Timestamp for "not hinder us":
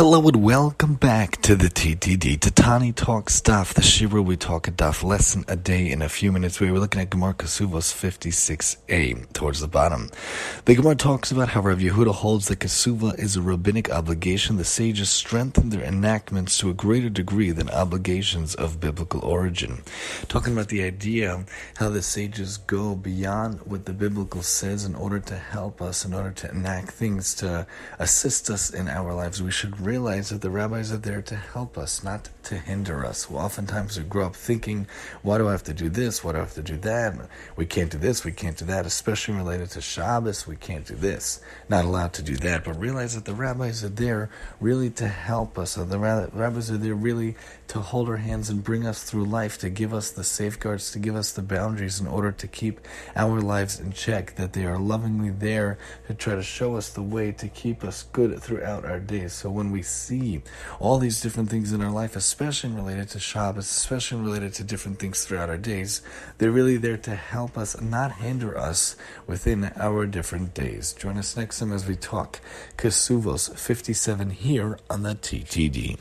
67.80-68.96